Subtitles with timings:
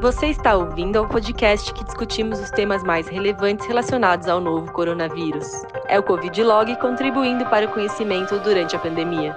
[0.00, 5.46] Você está ouvindo ao podcast que discutimos os temas mais relevantes relacionados ao novo coronavírus.
[5.88, 9.34] É o Covid Log contribuindo para o conhecimento durante a pandemia.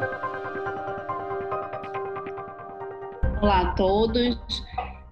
[3.41, 4.38] Olá a todos,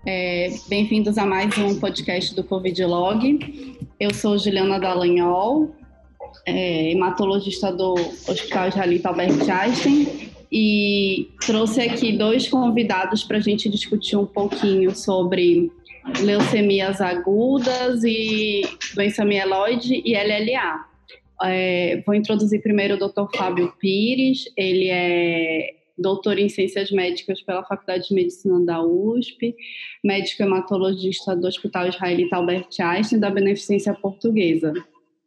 [0.06, 3.78] é, bem-vindos a mais um podcast do Covid Log.
[4.00, 5.74] Eu sou Juliana Dallagnol,
[6.46, 13.70] é, hematologista do Hospital Israelita Albert Einstein e trouxe aqui dois convidados para a gente
[13.70, 15.72] discutir um pouquinho sobre
[16.22, 18.62] leucemias agudas e
[18.94, 20.86] doença mieloide e LLA.
[21.44, 23.36] É, vou introduzir primeiro o Dr.
[23.36, 29.56] Fábio Pires, ele é doutor em Ciências Médicas pela Faculdade de Medicina da USP,
[30.04, 34.74] médico hematologista do Hospital Israelita Albert Einstein da Beneficência Portuguesa.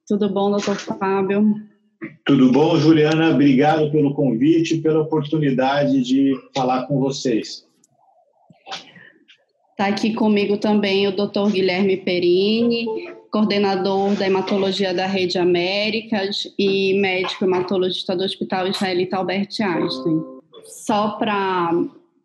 [0.07, 1.55] Tudo bom, doutor Fábio?
[2.25, 3.31] Tudo bom, Juliana?
[3.31, 7.67] Obrigado pelo convite e pela oportunidade de falar com vocês.
[9.71, 11.51] Está aqui comigo também o Dr.
[11.53, 12.87] Guilherme Perini,
[13.31, 20.23] coordenador da hematologia da Rede Américas e médico hematologista do Hospital Israelita Albert Einstein.
[20.65, 21.71] Só para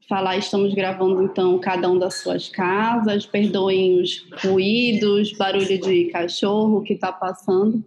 [0.09, 6.81] falar, estamos gravando então cada um das suas casas, perdoem os ruídos, barulho de cachorro
[6.81, 7.83] que está passando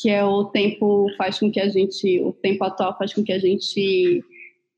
[0.00, 3.32] que é o tempo faz com que a gente, o tempo atual faz com que
[3.32, 4.24] a gente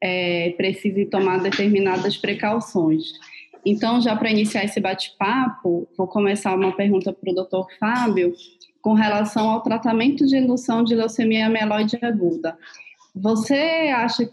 [0.03, 3.05] é, precise tomar determinadas precauções.
[3.65, 7.73] Então, já para iniciar esse bate-papo, vou começar uma pergunta para o Dr.
[7.79, 8.35] Fábio
[8.81, 12.59] com relação ao tratamento de indução de leucemia mieloide aguda.
[13.15, 14.29] Você acha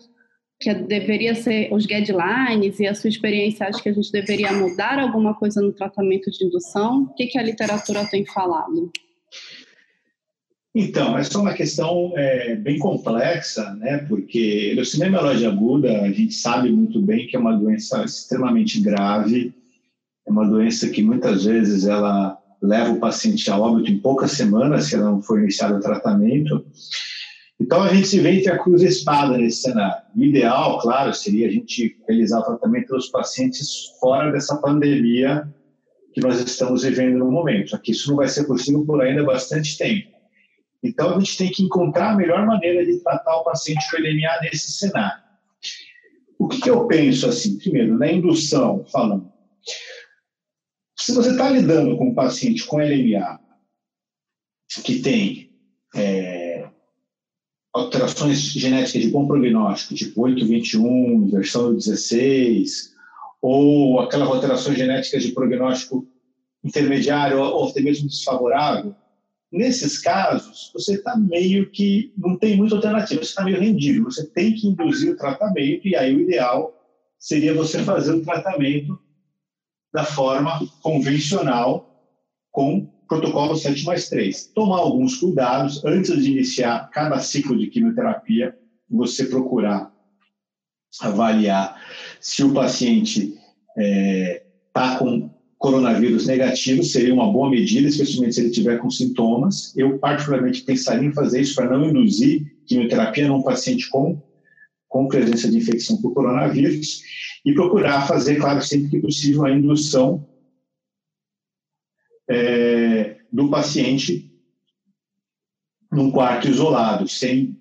[0.59, 4.97] que deveria ser os guidelines e a sua experiência acha que a gente deveria mudar
[4.97, 7.03] alguma coisa no tratamento de indução?
[7.03, 8.91] O que, que a literatura tem falado?
[10.81, 13.97] Então, essa é uma questão é, bem complexa, né?
[14.07, 19.53] Porque leucemia mieloide aguda, a gente sabe muito bem que é uma doença extremamente grave,
[20.25, 24.85] é uma doença que muitas vezes ela leva o paciente a óbito em poucas semanas
[24.85, 26.65] se ela não for iniciado o tratamento.
[27.59, 30.01] Então, a gente se vê entre a cruz e a espada nesse cenário.
[30.15, 33.69] O ideal, claro, seria a gente realizar o tratamento dos pacientes
[33.99, 35.45] fora dessa pandemia
[36.13, 37.75] que nós estamos vivendo no momento.
[37.75, 40.18] Aqui isso não vai ser possível por ainda bastante tempo.
[40.83, 44.41] Então, a gente tem que encontrar a melhor maneira de tratar o paciente com LMA
[44.41, 45.21] nesse cenário.
[46.37, 47.57] O que, que eu penso assim?
[47.57, 49.29] Primeiro, na indução, falando.
[50.97, 53.39] Se você está lidando com um paciente com LMA
[54.83, 55.51] que tem
[55.95, 56.69] é,
[57.73, 62.93] alterações genéticas de bom prognóstico, tipo 821, versão 16,
[63.41, 66.07] ou aquelas alterações genéticas de prognóstico
[66.63, 68.95] intermediário ou até mesmo desfavorável,
[69.51, 74.27] Nesses casos, você está meio que não tem muita alternativa, você está meio rendido, você
[74.27, 76.75] tem que induzir o tratamento, e aí o ideal
[77.17, 78.99] seria você fazer o tratamento
[79.91, 81.89] da forma convencional
[82.51, 84.51] com protocolo 7 mais 3.
[84.53, 88.55] Tomar alguns cuidados antes de iniciar cada ciclo de quimioterapia,
[88.87, 89.91] você procurar
[91.01, 91.79] avaliar
[92.19, 93.43] se o paciente está
[93.77, 99.75] é, tá com coronavírus negativo seria uma boa medida, especialmente se ele tiver com sintomas.
[99.75, 104.23] Eu, particularmente, pensaria em fazer isso para não induzir quimioterapia num paciente com,
[104.87, 107.01] com presença de infecção por coronavírus
[107.45, 110.25] e procurar fazer, claro, sempre que possível, a indução
[112.29, 114.31] é, do paciente
[115.91, 117.59] num quarto isolado, sem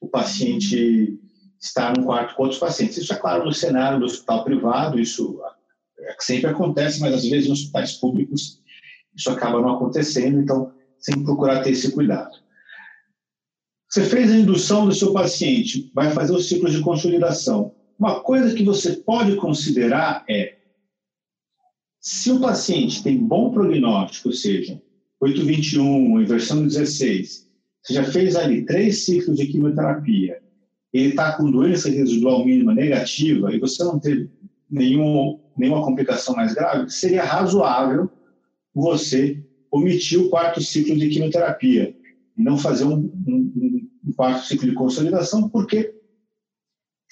[0.00, 1.20] o paciente
[1.60, 2.96] estar num quarto com outros pacientes.
[2.96, 5.42] Isso é claro no cenário do hospital privado, isso
[6.20, 8.60] sempre acontece, mas às vezes nos hospitais públicos
[9.16, 12.30] isso acaba não acontecendo, então sempre procurar ter esse cuidado.
[13.88, 17.74] Você fez a indução do seu paciente, vai fazer o ciclo de consolidação.
[17.98, 20.58] Uma coisa que você pode considerar é
[22.00, 24.80] se o paciente tem bom prognóstico, ou seja,
[25.20, 27.48] 821, inversão 16,
[27.82, 30.40] você já fez ali três ciclos de quimioterapia,
[30.92, 34.30] ele está com doença residual mínima negativa e você não teve
[34.70, 38.08] nenhum nenhuma complicação mais grave, seria razoável
[38.72, 41.94] você omitir o quarto ciclo de quimioterapia
[42.36, 45.92] e não fazer um, um, um quarto ciclo de consolidação, porque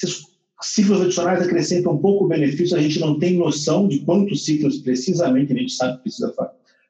[0.00, 0.22] esses
[0.62, 5.56] ciclos adicionais acrescentam pouco benefício, a gente não tem noção de quantos ciclos precisamente a
[5.56, 6.34] gente sabe que precisa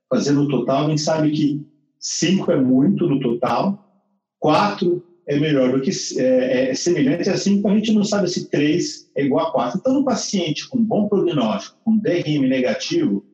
[0.08, 1.66] fazer no total, a gente sabe que
[1.98, 4.04] cinco é muito no total,
[4.38, 8.48] quatro é melhor do que é, é semelhante a 5, a gente não sabe se
[8.48, 9.78] 3 é igual a 4.
[9.78, 13.24] Então, no paciente com bom prognóstico, com DRM negativo,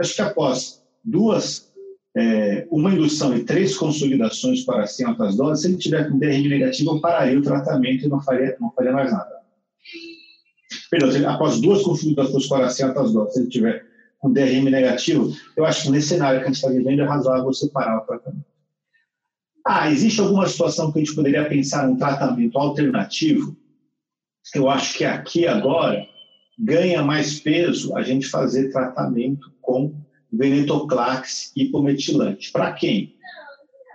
[0.00, 1.72] acho que após duas,
[2.16, 6.48] é, uma indução e três consolidações para 100 altas doses, se ele tiver com DRM
[6.48, 9.42] negativo, eu pararia o tratamento e não faria, não faria mais nada.
[10.90, 13.84] Perdão, após duas consolidações para 100 altas doses, se ele tiver
[14.20, 17.52] com DRM negativo, eu acho que nesse cenário que a gente está vivendo é razoável
[17.52, 18.51] separar o tratamento.
[19.64, 23.56] Ah, existe alguma situação que a gente poderia pensar um tratamento alternativo?
[24.54, 26.04] Eu acho que aqui agora
[26.58, 29.94] ganha mais peso a gente fazer tratamento com
[30.32, 32.50] venetoclax hipometilante.
[32.50, 33.14] Para quem?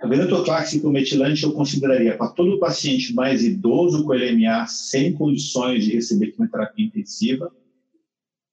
[0.02, 5.92] A venetoclax hipometilante eu consideraria para todo paciente mais idoso com LMA sem condições de
[5.92, 7.52] receber quimioterapia intensiva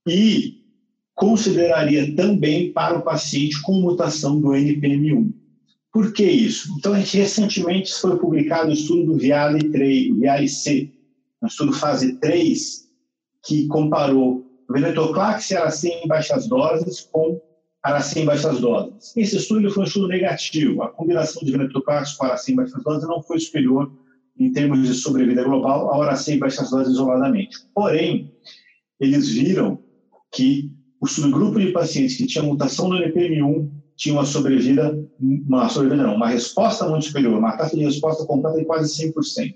[0.08, 0.66] e
[1.14, 5.32] consideraria também para o paciente com mutação do NPM1.
[5.95, 6.75] Por que isso?
[6.77, 10.92] Então, recentemente foi publicado o estudo do Viale 3, Viale C,
[11.42, 12.89] um estudo fase 3,
[13.45, 17.42] que comparou venetoclax e aracim em baixas doses com
[17.81, 19.15] aracim em baixas doses.
[19.15, 20.83] Esse estudo foi um estudo negativo.
[20.83, 23.89] A combinação de venetoclax com aracim em baixas doses não foi superior
[24.38, 27.56] em termos de sobrevida global ao aracim em baixas doses isoladamente.
[27.74, 28.33] Porém,
[29.00, 29.80] eles viram
[30.30, 30.69] que
[31.00, 36.16] o subgrupo de pacientes que tinha mutação no NPM1 tinha uma sobrevida, uma sobrevida não,
[36.16, 39.56] uma resposta muito superior, uma taxa de resposta completa de quase 100%.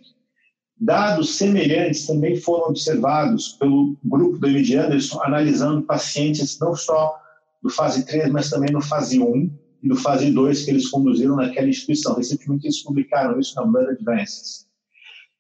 [0.82, 7.20] Dados semelhantes também foram observados pelo grupo do MD Anderson, analisando pacientes não só
[7.62, 9.52] do fase 3, mas também no fase 1
[9.84, 12.16] e no fase 2 que eles conduziram naquela instituição.
[12.16, 14.68] Recentemente eles publicaram isso na Blood Advances.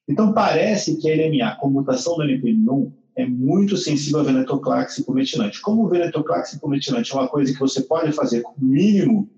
[0.10, 5.04] Então parece que a LMA com mutação do NPM1 é muito sensível a venetoclax e
[5.04, 5.62] cometilante.
[5.62, 9.30] Como o venetoclax e cometilante é uma coisa que você pode fazer com o mínimo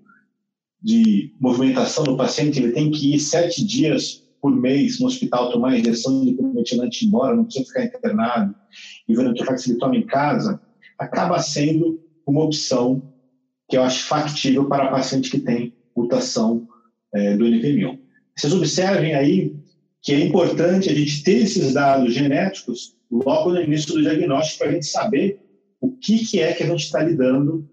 [0.82, 5.78] de movimentação do paciente, ele tem que ir sete dias por mês no hospital tomar
[5.78, 8.54] injeção de cometilante embora, não precisa ficar internado,
[9.08, 10.60] e o venetoclax ele toma em casa,
[10.98, 13.12] acaba sendo uma opção
[13.68, 16.66] que eu acho factível para paciente que tem mutação
[17.14, 17.98] é, do NPM1.
[18.36, 19.54] Vocês observem aí
[20.02, 24.68] que é importante a gente ter esses dados genéticos logo no início do diagnóstico para
[24.68, 25.40] a gente saber
[25.80, 27.68] o que, que é que a gente está lidando,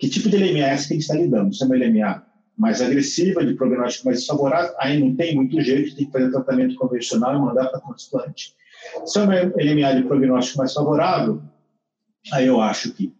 [0.00, 1.54] que tipo de LMS que a gente está lidando.
[1.54, 2.26] Se é uma LMA
[2.56, 6.74] mais agressiva, de prognóstico mais desfavorável, aí não tem muito jeito, tem que fazer tratamento
[6.76, 8.54] convencional e mandar para transplante.
[9.04, 11.42] Se é uma LMA de prognóstico mais favorável,
[12.32, 13.12] aí eu acho que,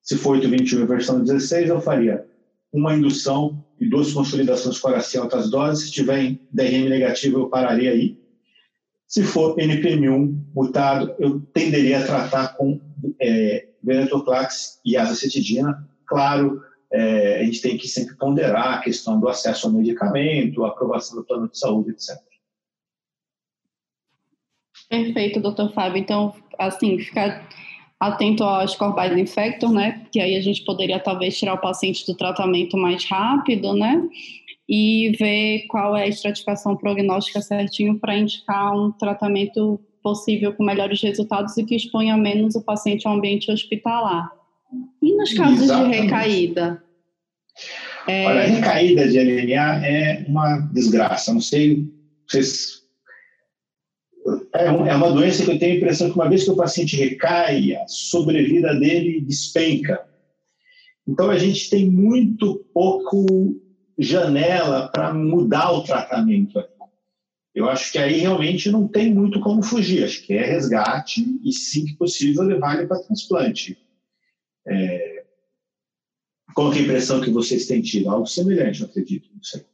[0.00, 2.24] se for 821 versão 16, eu faria
[2.72, 5.86] uma indução e duas consolidações com aracim altas doses.
[5.86, 8.16] Se tiver DRM negativo, eu pararia aí.
[9.08, 12.80] Se for NPM1 mutado, eu tenderia a tratar com
[13.20, 15.86] é, venetoclax e azacetidina.
[16.12, 16.62] Claro,
[16.92, 21.16] é, a gente tem que sempre ponderar a questão do acesso ao medicamento, a aprovação
[21.16, 22.16] do plano de saúde, etc.
[24.88, 25.98] Perfeito, doutor Fábio.
[25.98, 27.48] Então, assim, ficar
[27.98, 30.06] atento aos corbais infector, né?
[30.12, 34.06] Que aí a gente poderia talvez tirar o paciente do tratamento mais rápido, né?
[34.68, 41.00] e ver qual é a estratificação prognóstica certinho para indicar um tratamento possível com melhores
[41.02, 44.30] resultados e que exponha menos o paciente ao ambiente hospitalar.
[45.02, 45.96] E nos casos Exatamente.
[45.96, 46.84] de recaída?
[48.08, 48.26] É...
[48.26, 51.32] Olha, a recaída de LNA é uma desgraça.
[51.32, 51.88] Não sei
[52.28, 52.82] vocês.
[54.54, 56.96] É, é uma doença que eu tenho a impressão que uma vez que o paciente
[56.96, 60.06] recai, a sobrevida dele despenca.
[61.06, 63.60] Então a gente tem muito pouco
[63.98, 66.62] janela para mudar o tratamento.
[67.54, 70.04] Eu acho que aí realmente não tem muito como fugir.
[70.04, 73.76] Acho que é resgate e, sim que possível, levar ele para transplante.
[74.66, 75.24] É...
[76.54, 78.10] Qual é a impressão que vocês têm tido?
[78.10, 79.28] Algo semelhante, eu acredito.
[79.34, 79.64] Não sei.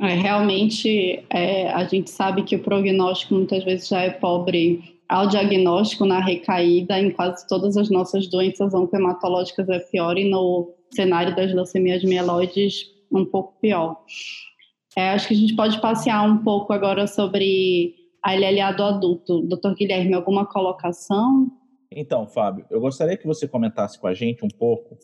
[0.00, 5.28] É, realmente, é, a gente sabe que o prognóstico muitas vezes já é pobre ao
[5.28, 11.36] diagnóstico na recaída em quase todas as nossas doenças oncohematológicas é pior e no cenário
[11.36, 14.00] das leucemias mieloides um pouco pior.
[14.96, 19.42] É, acho que a gente pode passear um pouco agora sobre a LLA do adulto.
[19.42, 21.50] Doutor Guilherme, alguma colocação?
[21.90, 24.96] Então, Fábio, eu gostaria que você comentasse com a gente um pouco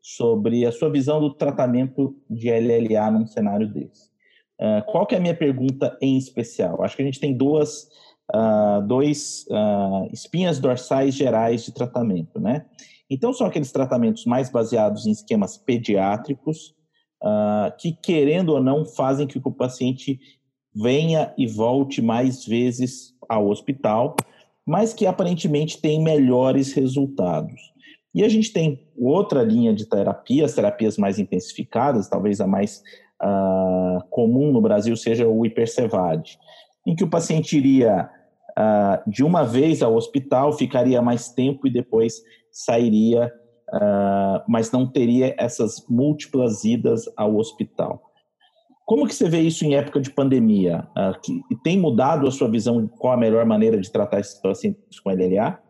[0.00, 4.08] sobre a sua visão do tratamento de LLA num cenário desse.
[4.58, 6.82] Uh, qual que é a minha pergunta em especial?
[6.82, 7.88] Acho que a gente tem duas
[8.34, 12.66] uh, dois uh, espinhas dorsais gerais de tratamento, né?
[13.08, 16.74] Então, são aqueles tratamentos mais baseados em esquemas pediátricos,
[17.22, 20.20] uh, que, querendo ou não, fazem que o paciente
[20.74, 24.16] venha e volte mais vezes ao hospital,
[24.66, 27.70] mas que aparentemente têm melhores resultados.
[28.14, 32.82] E a gente tem outra linha de terapias, terapias mais intensificadas, talvez a mais
[33.22, 36.38] uh, comum no Brasil seja o hipercevade,
[36.86, 38.10] em que o paciente iria
[38.50, 43.32] uh, de uma vez ao hospital, ficaria mais tempo e depois sairia,
[43.72, 48.09] uh, mas não teria essas múltiplas idas ao hospital.
[48.90, 50.84] Como que você vê isso em época de pandemia?
[50.98, 55.10] Uh, tem mudado a sua visão qual a melhor maneira de tratar esses pacientes com
[55.10, 55.60] LLA?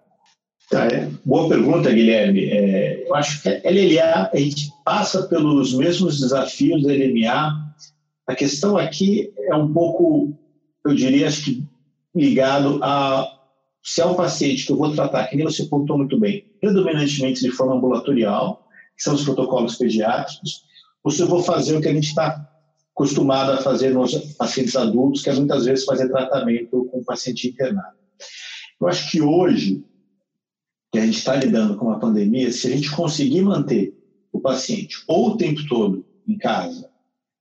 [0.70, 1.06] Tá, é.
[1.22, 2.46] Boa pergunta, Guilherme.
[2.46, 7.74] É, eu acho que LLA, a gente passa pelos mesmos desafios da LMA.
[8.26, 10.34] A questão aqui é um pouco,
[10.86, 11.68] eu diria, acho que
[12.16, 13.30] ligado a
[13.82, 17.42] se é um paciente que eu vou tratar, que nem você pontuou muito bem, predominantemente
[17.42, 20.62] de forma ambulatorial, que são os protocolos pediátricos,
[21.04, 22.49] ou se eu vou fazer o que a gente está
[23.00, 27.48] acostumado a fazer nos pacientes adultos, que é muitas vezes fazer tratamento com o paciente
[27.48, 27.96] internado.
[28.78, 29.82] Eu acho que hoje,
[30.92, 33.94] que a gente está lidando com uma pandemia, se a gente conseguir manter
[34.30, 36.90] o paciente ou o tempo todo em casa,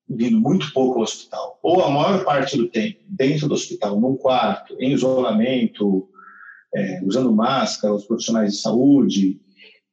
[0.07, 4.15] vindo muito pouco ao hospital, ou a maior parte do tempo dentro do hospital, num
[4.15, 6.07] quarto, em isolamento,
[6.73, 9.41] é, usando máscara, os profissionais de saúde,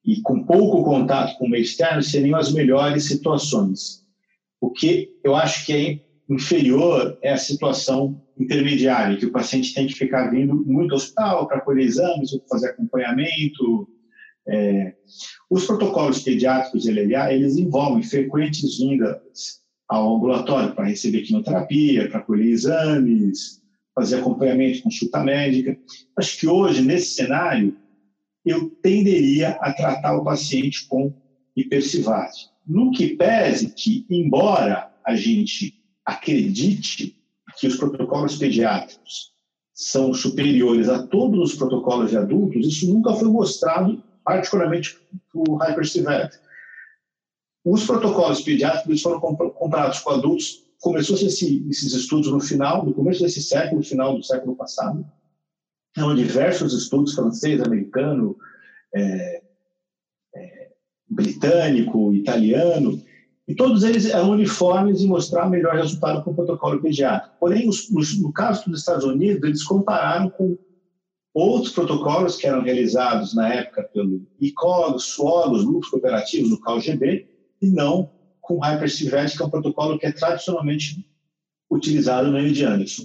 [0.05, 4.06] e com pouco contato com o meio externo, seriam as melhores situações.
[4.61, 9.87] O que eu acho que é inferior é a situação intermediária, que o paciente tem
[9.87, 13.89] que ficar vindo muito ao hospital para colher exames, ou fazer acompanhamento.
[14.49, 14.95] É,
[15.51, 19.19] os protocolos pediátricos de LLA, eles envolvem frequentes vindas
[19.89, 23.63] ao ambulatório para receber quimioterapia, para colher exames,
[23.95, 25.77] fazer acompanhamento, consulta médica.
[26.17, 27.77] Acho que hoje, nesse cenário,
[28.45, 31.13] eu tenderia a tratar o paciente com
[31.57, 32.56] hipercivase.
[32.67, 37.17] No que pese que, embora a gente acredite
[37.59, 39.33] que os protocolos pediátricos
[39.73, 44.99] são superiores a todos os protocolos de adultos, isso nunca foi mostrado, particularmente
[45.35, 46.39] o hyperseverity.
[47.65, 53.23] Os protocolos pediátricos foram comparados com adultos, começou esse, esses estudos no final, no começo
[53.23, 55.05] desse século, final do século passado.
[55.97, 58.37] Há diversos estudos francês, americano,
[58.95, 59.43] é,
[61.17, 63.03] britânico, italiano,
[63.49, 67.37] e todos eles eram uniformes em mostrar melhor resultado com o protocolo pediátrico.
[67.41, 70.59] Porém, os, os, no caso dos Estados Unidos, eles compararam com
[71.33, 77.29] outros protocolos que eram realizados na época pelo ICOG, SWOG, os grupos cooperativos do CalGB,
[77.63, 81.05] e não com Hypercivet, que é um protocolo que é tradicionalmente
[81.71, 83.05] utilizado no de Anderson.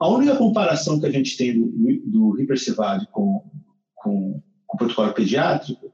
[0.00, 1.66] A única comparação que a gente tem do,
[2.06, 2.36] do
[3.12, 3.44] com,
[3.94, 5.93] com, com o protocolo pediátrico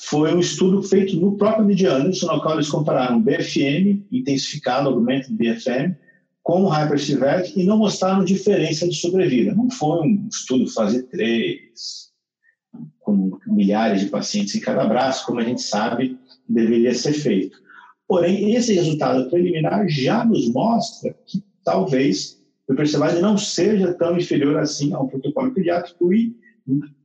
[0.00, 5.96] foi um estudo feito no próprio Anderson, no qual eles compararam BFM, intensificado, aumento BFM,
[6.42, 9.54] com o Hypercivet e não mostraram diferença de sobrevida.
[9.54, 12.10] Não foi um estudo fase 3,
[13.00, 16.16] com milhares de pacientes em cada braço, como a gente sabe,
[16.48, 17.58] deveria ser feito.
[18.06, 24.58] Porém, esse resultado preliminar já nos mostra que talvez o Percevade não seja tão inferior
[24.58, 26.36] assim ao protocolo pediátrico e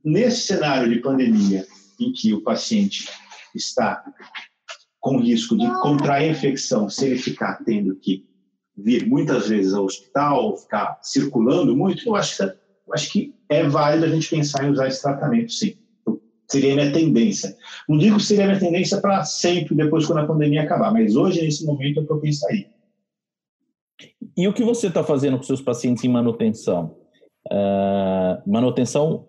[0.04, 1.66] nesse cenário de pandemia
[2.00, 3.08] em que o paciente
[3.54, 4.04] está
[5.00, 8.26] com risco de contrair a infecção se ele ficar tendo que
[8.76, 13.62] vir muitas vezes ao hospital ficar circulando muito, eu acho que, eu acho que é
[13.68, 15.76] válido a gente pensar em usar esse tratamento, sim
[16.48, 17.56] seria a minha tendência.
[17.88, 21.42] Não digo que seria minha tendência para sempre, depois quando a pandemia acabar, mas hoje,
[21.42, 22.66] nesse momento, é o que eu pensaria.
[24.36, 26.96] E o que você está fazendo com seus pacientes em manutenção?
[27.50, 29.26] Uh, manutenção,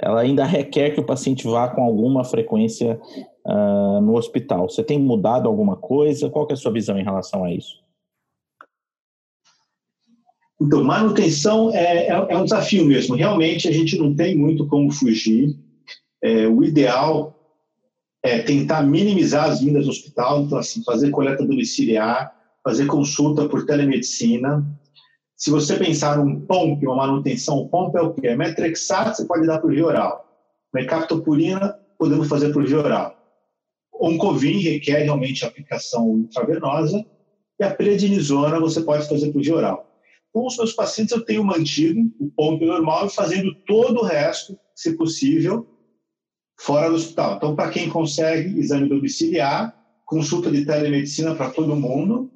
[0.00, 3.00] ela ainda requer que o paciente vá com alguma frequência
[3.46, 4.68] uh, no hospital.
[4.68, 6.28] Você tem mudado alguma coisa?
[6.28, 7.82] Qual é a sua visão em relação a isso?
[10.60, 13.14] Então, manutenção é, é, é um desafio mesmo.
[13.14, 15.56] Realmente, a gente não tem muito como fugir
[16.22, 17.34] é, o ideal
[18.22, 23.64] é tentar minimizar as vindas do hospital, então, assim, fazer coleta domiciliar, fazer consulta por
[23.64, 24.66] telemedicina.
[25.38, 28.26] Se você pensar num POMP, uma manutenção, POMP é o quê?
[28.26, 30.26] É metrexato, você pode dar por via oral.
[30.74, 33.16] Mercaptopurina, podemos fazer por via oral.
[33.94, 37.06] Oncovin requer realmente aplicação intravenosa
[37.58, 39.88] e a prednisona você pode fazer por via oral.
[40.32, 44.58] Com os meus pacientes, eu tenho mantido o POMP normal e fazendo todo o resto,
[44.74, 45.68] se possível,
[46.58, 47.36] fora do hospital.
[47.36, 49.72] Então, para quem consegue exame domiciliar,
[50.04, 52.28] consulta de telemedicina para todo mundo,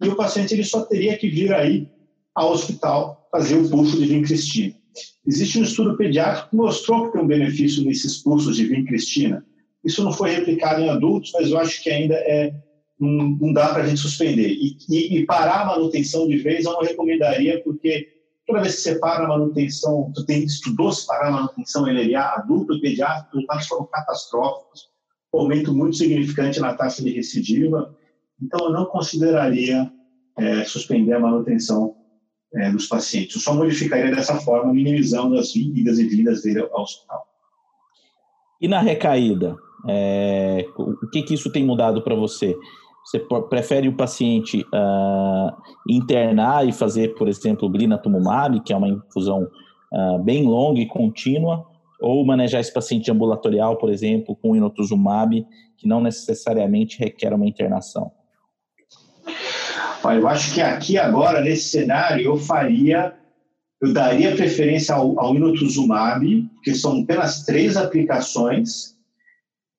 [0.00, 1.95] e o paciente ele só teria que vir aí
[2.36, 4.74] ao hospital fazer o pulso de vincristina.
[5.26, 9.44] Existe um estudo pediátrico que mostrou que tem um benefício nesses pulsos de vincristina.
[9.84, 12.54] Isso não foi replicado em adultos, mas eu acho que ainda é
[12.98, 14.48] não, dá para a gente suspender.
[14.48, 18.16] E, e, e, parar a manutenção de vez eu não recomendaria, porque
[18.46, 22.74] Toda vez que você para a manutenção, tu tem, estudou separar a manutenção LLA adulto
[22.74, 24.88] e pediátrico, os resultados foram catastróficos,
[25.34, 27.92] um aumento muito significante na taxa de recidiva.
[28.40, 29.90] Então, eu não consideraria
[30.38, 31.96] é, suspender a manutenção
[32.54, 33.36] é, dos pacientes.
[33.36, 37.26] Eu só modificaria dessa forma, minimizando as idas e vindas dele ao hospital.
[38.60, 39.56] E na recaída,
[39.88, 42.56] é, o que, que isso tem mudado para você?
[43.06, 45.56] Você prefere o paciente uh,
[45.88, 49.48] internar e fazer, por exemplo, glinatumumab, que é uma infusão
[49.92, 51.64] uh, bem longa e contínua,
[52.00, 55.46] Ou manejar esse paciente ambulatorial, por exemplo, com inotuzumab,
[55.78, 58.10] que não necessariamente requer uma internação?
[60.14, 63.14] Eu acho que aqui agora, nesse cenário, eu faria,
[63.80, 68.96] eu daria preferência ao, ao inotuzumab, que são apenas três aplicações.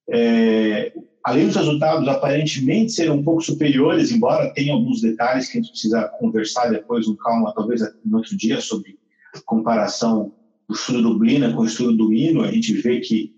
[0.10, 0.93] É,
[1.24, 5.72] além dos resultados aparentemente serem um pouco superiores, embora tenha alguns detalhes que a gente
[5.72, 8.98] precisa conversar depois, com calma, talvez no outro dia, sobre
[9.46, 10.31] comparação
[10.67, 13.36] do estudo do Blina com o estudo do Hino, a gente vê que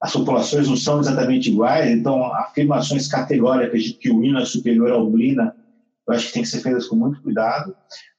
[0.00, 4.90] as populações não são exatamente iguais, então afirmações categóricas de que o Hino é superior
[4.92, 5.54] ao Blina,
[6.08, 7.74] eu acho que tem que ser feitas com muito cuidado.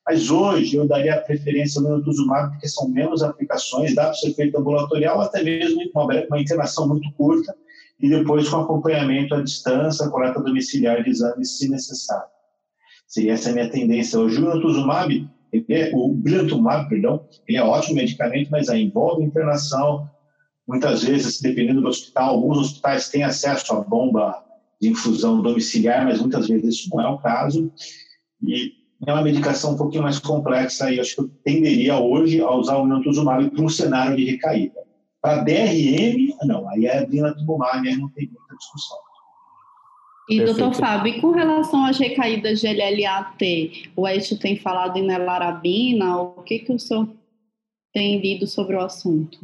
[0.05, 4.57] Mas hoje eu daria preferência ao Lenotuzumab, porque são menos aplicações, dá para ser feito
[4.57, 7.55] ambulatorial, até mesmo uma, uma internação muito curta,
[7.99, 12.29] e depois com acompanhamento à distância, coleta domiciliar de exames, se necessário.
[13.07, 14.19] Seria essa a minha tendência.
[14.19, 15.29] O Lenotuzumab
[15.69, 20.09] é, o Brilhantumab, perdão, ele é ótimo medicamento, mas aí envolve internação.
[20.65, 24.41] Muitas vezes, dependendo do hospital, alguns hospitais têm acesso à bomba
[24.81, 27.71] de infusão domiciliar, mas muitas vezes isso não é o caso.
[28.41, 28.71] E
[29.05, 32.77] é uma medicação um pouquinho mais complexa e acho que eu tenderia hoje a usar
[32.77, 34.81] o Brilhantumab para um cenário de recaída.
[35.21, 38.97] Para DRM, não, aí é Brilhantumab, aí não tem muita discussão.
[40.29, 40.59] E, Perfeito.
[40.59, 46.41] doutor Fábio, com relação às recaídas de LLAT, o Eixo tem falado em nelarabina, o
[46.43, 47.07] que, que o senhor
[47.93, 49.39] tem lido sobre o assunto?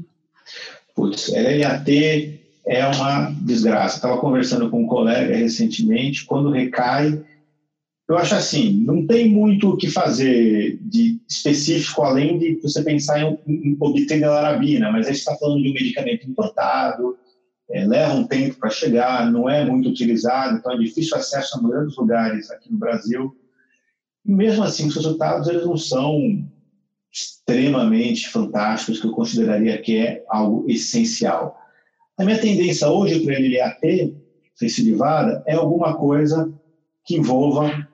[0.96, 3.96] Putz, LLAT é uma desgraça.
[3.96, 7.24] Estava conversando com um colega recentemente, quando recai,
[8.08, 13.22] eu acho assim, não tem muito o que fazer de específico, além de você pensar
[13.22, 17.18] em, em obter nelarabina, mas a gente está falando de um medicamento importado,
[17.70, 21.62] é, leva um tempo para chegar, não é muito utilizado, então é difícil acesso a
[21.62, 23.36] maioria dos lugares aqui no Brasil.
[24.26, 26.48] E mesmo assim, os resultados eles não são
[27.12, 31.60] extremamente fantásticos, que eu consideraria que é algo essencial.
[32.18, 34.16] A minha tendência hoje para ele LAT,
[34.60, 36.52] recidivada, é alguma coisa
[37.06, 37.88] que envolva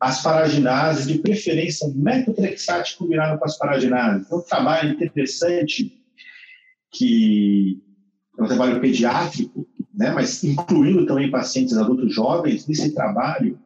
[0.00, 4.24] asparaginase, de preferência metotrexate combinado com asparaginase.
[4.24, 5.92] Então, um trabalho interessante
[6.92, 7.82] que
[8.38, 13.58] é um trabalho pediátrico, né, mas incluindo também pacientes adultos jovens, nesse trabalho,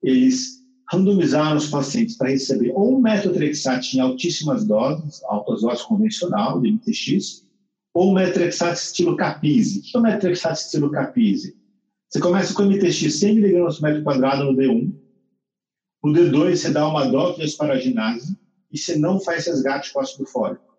[0.00, 6.70] eles randomizaram os pacientes para receber ou metotrexate em altíssimas doses, altas doses convencional, de
[6.70, 7.45] MTX,
[7.96, 9.78] ou metotrexate estilo Capise.
[9.78, 11.56] O que é o metotrexate estilo Capise?
[12.10, 14.94] Você começa com MTX 100 mg por metro quadrado no D1,
[16.04, 18.38] no D2 você dá uma dose de asparaginase
[18.70, 20.76] e você não faz resgate com ácido fólico.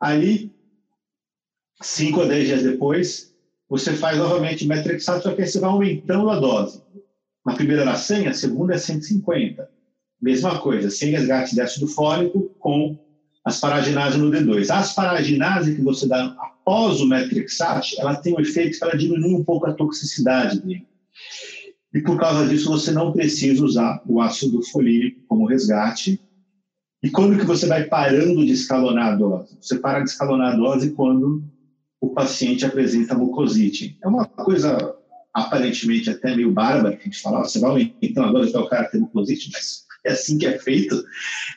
[0.00, 0.52] Aí
[1.80, 3.32] 5 a 10 dias depois,
[3.68, 6.82] você faz novamente metrexato, só que aí você vai aumentando a dose.
[7.44, 9.70] Na primeira era 100, a segunda é 150.
[10.20, 12.98] Mesma coisa, sem resgate de ácido fólico com
[13.46, 14.70] asparaginase no D2.
[14.70, 19.34] A asparaginase que você dá após o metrexate, ela tem um efeito que ela diminui
[19.34, 20.84] um pouco a toxicidade dele.
[21.94, 26.20] E por causa disso, você não precisa usar o ácido folínico como resgate.
[27.02, 29.56] E quando que você vai parando de escalonar a dose?
[29.60, 31.44] Você para de escalonar a dose quando
[32.00, 33.96] o paciente apresenta mucosite.
[34.02, 34.92] É uma coisa
[35.32, 38.88] aparentemente até meio bárbara, que a gente fala, você vai aumentando agora até o cara
[38.88, 41.04] ter mucosite, mas é assim que é feito.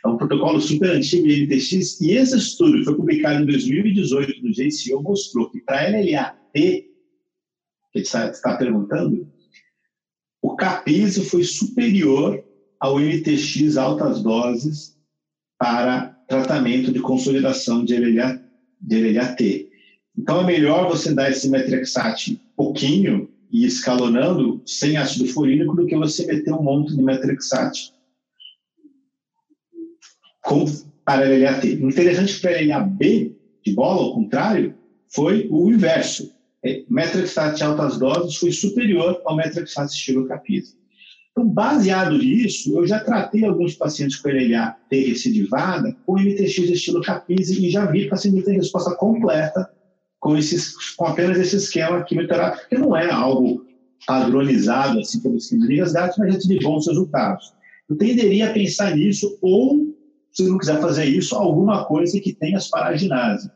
[0.04, 4.52] É um protocolo super antigo de NTX, e esse estudo foi publicado em 2018 no
[4.52, 9.28] JCO mostrou que para LLAT, que você está perguntando,
[10.42, 12.44] o capiso foi superior
[12.80, 14.98] ao NTX altas doses
[15.58, 18.42] para tratamento de consolidação de LLAT.
[18.82, 19.70] De.
[20.18, 25.98] Então é melhor você dar esse metrexate pouquinho e escalonando sem ácido fluorídrico do que
[25.98, 27.92] você meter um monte de metrexate
[30.50, 30.66] com
[31.06, 31.64] para LLAT.
[31.66, 34.74] Interessante para LLAB de bola, ao contrário,
[35.08, 36.32] foi o inverso.
[36.66, 40.74] É, metrexate altas doses foi superior ao metrexate estilo capisa.
[41.32, 47.02] Então, baseado nisso, eu já tratei alguns pacientes com LLA T recidivada com MTX estilo
[47.02, 49.70] capisa e já vi paciente ter resposta completa
[50.20, 53.66] com, esses, com apenas esse esquema quimioterápico, que não é algo
[54.06, 57.54] padronizado assim pelos clínicas dados, mas a gente de bons resultados.
[57.90, 59.89] Eu tenderia a pensar nisso, ou,
[60.32, 63.52] se não quiser fazer isso, alguma coisa que tenha asparaginase.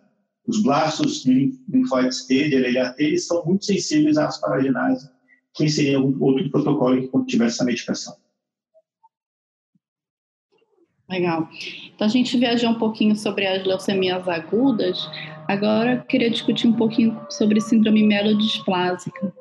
[0.47, 5.09] Os blastos de linfóides T, de LLAT, eles são muito sensíveis à asparaginase,
[5.53, 8.15] que seria outro protocolo que contivesse essa medicação.
[11.09, 11.47] Legal.
[11.93, 15.07] Então a gente viajou um pouquinho sobre as leucemias agudas.
[15.47, 19.33] Agora eu queria discutir um pouquinho sobre síndrome melodisplásica.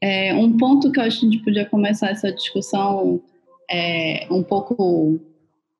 [0.00, 3.20] É, um ponto que eu acho que a gente podia começar essa discussão
[3.70, 5.18] é, um pouco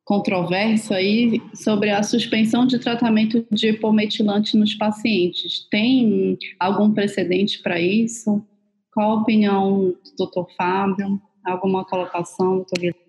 [0.09, 5.69] controverso aí sobre a suspensão de tratamento de hipometilante nos pacientes.
[5.71, 8.43] Tem algum precedente para isso?
[8.91, 11.21] Qual a opinião do doutor Fábio?
[11.45, 13.01] Alguma colocação, doutor Guilherme?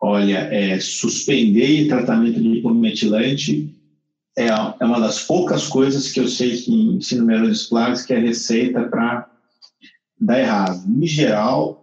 [0.00, 3.78] Olha, é, suspender tratamento de hipometilante
[4.38, 7.52] é, é uma das poucas coisas que eu sei que em ensino médio
[8.06, 9.30] que é receita para
[10.18, 10.82] dar errado.
[10.88, 11.79] Em geral,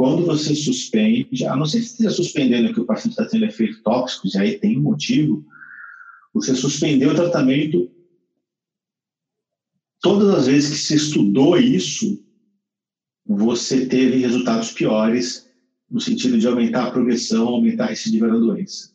[0.00, 3.82] quando você suspende, a não ser que esteja suspendendo que o paciente está tendo efeitos
[3.82, 5.44] tóxicos, e aí tem um motivo,
[6.32, 7.86] você suspendeu o tratamento
[10.00, 12.18] todas as vezes que se estudou isso,
[13.26, 15.46] você teve resultados piores
[15.90, 18.94] no sentido de aumentar a progressão, aumentar a recidiva da doença.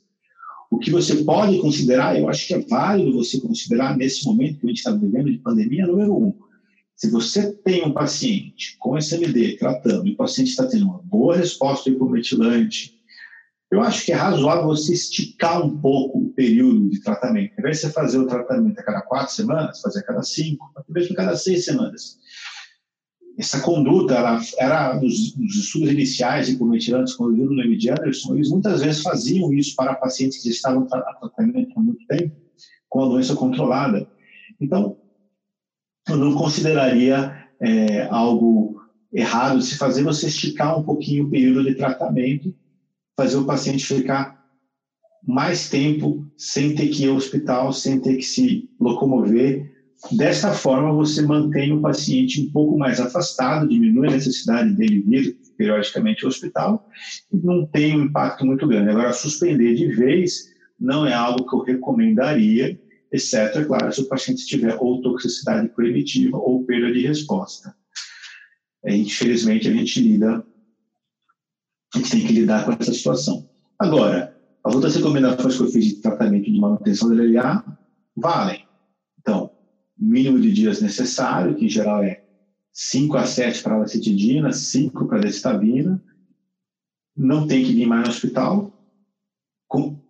[0.72, 4.66] O que você pode considerar, eu acho que é válido você considerar nesse momento que
[4.66, 6.34] a gente está vivendo de pandemia, número um,
[6.96, 11.36] se você tem um paciente com SMD tratando e o paciente está tendo uma boa
[11.36, 12.96] resposta hipometilante,
[13.70, 17.52] eu acho que é razoável você esticar um pouco o período de tratamento.
[17.54, 20.72] Ao invés de você fazer o tratamento a cada quatro semanas, fazer a cada cinco,
[20.76, 22.18] até mesmo a cada seis semanas.
[23.38, 24.16] Essa conduta,
[24.58, 27.78] era nos, nos estudos iniciais de hipometilantes, quando viu no M.
[27.90, 32.34] Anderson, eles muitas vezes faziam isso para pacientes que estavam em tratamento há muito tempo,
[32.88, 34.08] com a doença controlada.
[34.62, 34.98] Então,
[36.10, 41.76] eu não consideraria é, algo errado se fazer você esticar um pouquinho o período de
[41.76, 42.54] tratamento,
[43.18, 44.44] fazer o paciente ficar
[45.26, 49.74] mais tempo sem ter que ir ao hospital, sem ter que se locomover.
[50.12, 55.38] Dessa forma, você mantém o paciente um pouco mais afastado, diminui a necessidade dele vir
[55.58, 56.88] periodicamente ao hospital
[57.32, 58.92] e não tem um impacto muito grande.
[58.92, 62.80] Agora, suspender de vez não é algo que eu recomendaria,
[63.16, 67.76] exceto, é claro, se o paciente tiver ou toxicidade proibitiva ou perda de resposta.
[68.84, 70.46] É, infelizmente, a gente lida,
[71.94, 73.50] a gente tem que lidar com essa situação.
[73.80, 77.80] Agora, as outras recomendações que eu fiz de tratamento de manutenção da LLA
[78.16, 78.66] valem.
[79.20, 79.52] Então,
[79.98, 82.24] mínimo de dias necessário, que em geral é
[82.72, 86.04] 5 a 7 para lacetidina, 5 para destabina,
[87.16, 88.72] não tem que vir mais no hospital,
[89.68, 90.05] com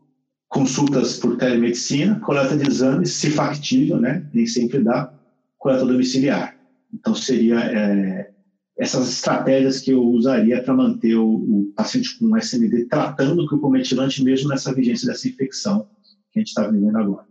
[0.56, 4.26] consultas por telemedicina, coleta de exames, se factível, né?
[4.34, 5.13] Nem sempre dá,
[5.58, 6.58] coleta domiciliar.
[6.94, 8.32] Então, seria é,
[8.80, 13.60] essas estratégias que eu usaria para manter o, o, paciente com SMD tratando com o
[13.60, 15.89] cometilante mesmo nessa vigência dessa infecção
[16.32, 17.26] que a gente está vivendo agora.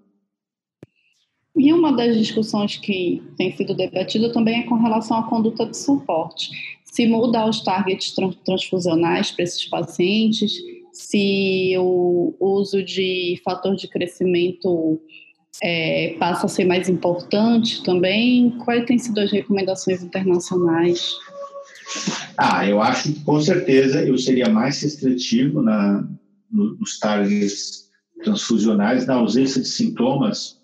[1.57, 5.79] E uma das discussões que tem sido debatida também é com relação à conduta de
[5.79, 6.51] suporte.
[6.85, 10.53] Se mudar os targets transfusionais para esses pacientes,
[10.95, 15.01] se o uso de fator de crescimento
[15.63, 18.51] é, passa a ser mais importante também?
[18.65, 21.13] Quais têm sido as recomendações internacionais?
[22.39, 26.09] Ah, eu acho que com certeza eu seria mais restritivo na,
[26.51, 27.91] nos targets
[28.23, 30.61] transfusionais, na ausência de sintomas,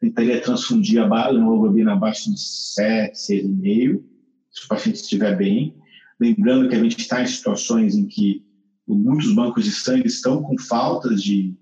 [0.00, 4.02] tentaria transfundir a hemoglobina abaixo de 7, 6,5,
[4.50, 5.76] se o paciente estiver bem.
[6.18, 8.42] Lembrando que a gente está em situações em que
[8.94, 11.54] muitos bancos de sangue estão com faltas de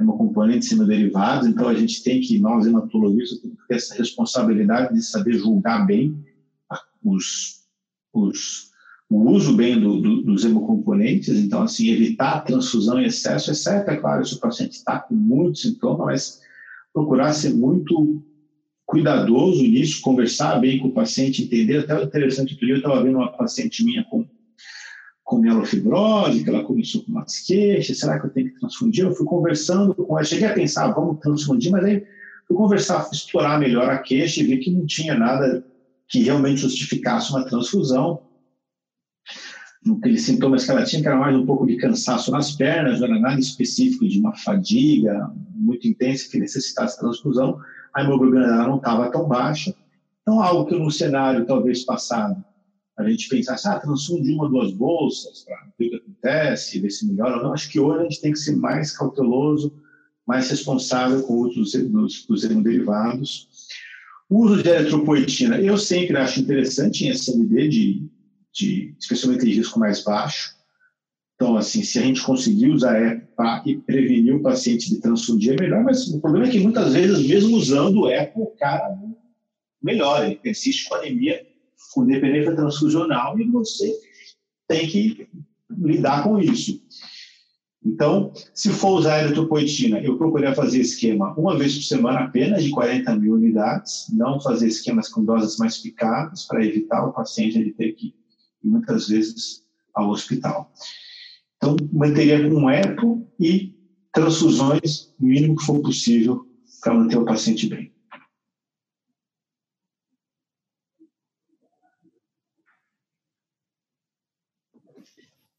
[0.00, 5.86] hemocomponentes hemoderivados, então a gente tem que, nós hematologistas, ter essa responsabilidade de saber julgar
[5.86, 6.18] bem
[7.02, 7.62] os,
[8.12, 8.70] os,
[9.08, 13.96] o uso bem do, do, dos hemocomponentes, então, assim, evitar transfusão em excesso, exceto, é
[13.96, 16.40] claro, se o paciente está com muito sintoma, mas
[16.92, 18.22] procurar ser muito
[18.86, 21.78] cuidadoso nisso, conversar bem com o paciente, entender.
[21.78, 24.23] Até interessante que eu estava vendo uma paciente minha com
[25.24, 29.04] com mielofibrose, que ela começou com umas queixas, será que eu tenho que transfundir?
[29.04, 32.04] Eu fui conversando com ela, cheguei a pensar, vamos transfundir, mas aí
[32.46, 35.64] fui conversar, explorar melhor a queixa e vi que não tinha nada
[36.08, 38.20] que realmente justificasse uma transfusão.
[39.98, 43.08] Aqueles sintomas que ela tinha, que era mais um pouco de cansaço nas pernas, não
[43.08, 47.58] era nada específico de uma fadiga muito intensa que necessitasse transfusão,
[47.94, 49.74] a hemoglobina dela não estava tão baixa.
[50.20, 52.42] Então, algo que no cenário talvez passado
[52.96, 56.90] a gente pensar ah, transfundo uma ou duas bolsas para ver o que acontece, ver
[56.90, 57.52] se melhora não.
[57.52, 59.72] Acho que hoje a gente tem que ser mais cauteloso,
[60.26, 63.48] mais responsável com o uso dos, dos, dos hemoderivados.
[64.30, 68.08] O uso de eritropoetina, eu sempre acho interessante em SMD, de,
[68.52, 70.54] de, especialmente em risco mais baixo.
[71.34, 75.60] Então, assim, se a gente conseguir usar EPO para prevenir o paciente de transfundir, é
[75.60, 78.96] melhor, mas o problema é que muitas vezes, mesmo usando o EPO, o cara
[79.82, 81.44] melhora, ele persiste com anemia
[81.92, 83.92] com dependência transfusional e você
[84.68, 85.28] tem que
[85.70, 86.82] lidar com isso.
[87.84, 92.70] Então, se for usar eritropoetina, eu procuraria fazer esquema uma vez por semana apenas, de
[92.70, 97.72] 40 mil unidades, não fazer esquemas com doses mais picadas, para evitar o paciente de
[97.72, 98.14] ter que
[98.62, 100.72] ir muitas vezes ao hospital.
[101.58, 103.74] Então, manteria com eco e
[104.12, 106.46] transfusões, o mínimo que for possível,
[106.80, 107.93] para manter o paciente bem.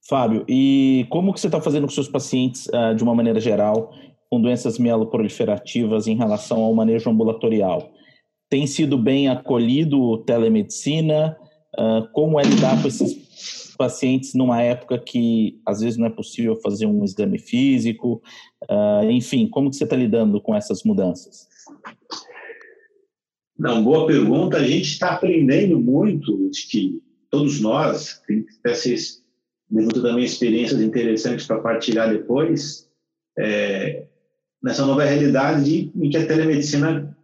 [0.08, 3.92] Fábio, e como que você está fazendo com seus pacientes, uh, de uma maneira geral,
[4.30, 7.92] com doenças mieloproliferativas em relação ao manejo ambulatorial?
[8.48, 11.36] Tem sido bem acolhido telemedicina?
[11.78, 16.56] Uh, como é lidar com esses pacientes numa época que às vezes não é possível
[16.62, 18.22] fazer um exame físico?
[18.70, 21.48] Uh, enfim, como que você está lidando com essas mudanças?
[23.58, 24.58] Não, boa pergunta.
[24.58, 28.76] A gente está aprendendo muito que todos nós, tem que ter
[29.70, 32.90] muito também experiências interessantes para partilhar depois,
[33.38, 34.06] é,
[34.62, 37.16] nessa nova realidade em que a telemedicina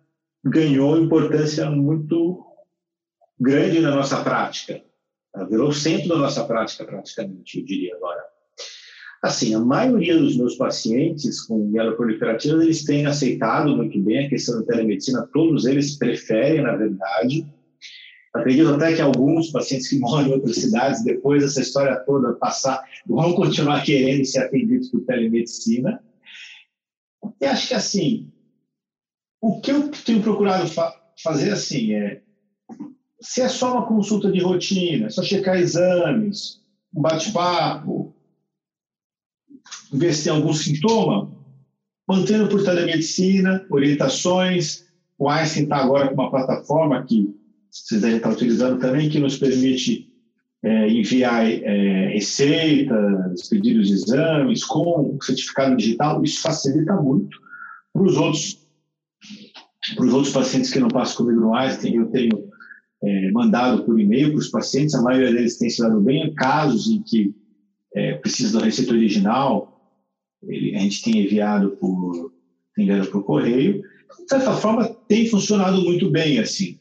[0.43, 2.43] ganhou importância muito
[3.39, 4.82] grande na nossa prática.
[5.49, 8.21] Virou centro da nossa prática, praticamente, eu diria agora.
[9.23, 14.60] Assim, a maioria dos meus pacientes com mieloproliferativas, eles têm aceitado muito bem a questão
[14.60, 17.45] da telemedicina, todos eles preferem, na verdade,
[18.34, 22.82] Acredito até que alguns pacientes que moram em outras cidades, depois dessa história toda passar,
[23.06, 26.02] vão continuar querendo ser atendidos por telemedicina.
[27.39, 28.32] E acho que, assim,
[29.41, 32.22] o que eu tenho procurado fa fazer, assim, é
[33.20, 36.62] se é só uma consulta de rotina, é só checar exames,
[36.94, 38.15] um bate-papo,
[39.94, 41.32] ver se tem algum sintoma,
[42.08, 44.88] mantendo por telemedicina, orientações.
[45.20, 47.39] O Einstein está agora com uma plataforma que
[47.71, 50.12] vocês devem estar utilizando também, que nos permite
[50.63, 56.21] é, enviar é, receitas, pedidos de exames com certificado digital.
[56.23, 57.38] Isso facilita muito
[57.93, 58.60] para os outros,
[59.95, 61.95] para os outros pacientes que não passam comigo no Einstein.
[61.95, 62.51] Eu tenho
[63.01, 66.27] é, mandado por e-mail para os pacientes, a maioria deles tem se dado bem.
[66.27, 67.34] Em casos em que
[67.95, 69.97] é, precisa da receita original,
[70.43, 72.34] ele, a gente tem enviado por,
[72.77, 73.81] enviado por correio.
[73.81, 76.81] De certa forma, tem funcionado muito bem assim.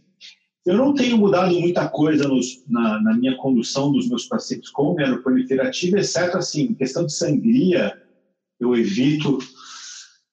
[0.66, 4.94] Eu não tenho mudado muita coisa nos, na, na, minha condução dos meus pacientes com
[4.94, 7.98] mieloproliferativa, exceto assim, questão de sangria,
[8.58, 9.38] eu evito,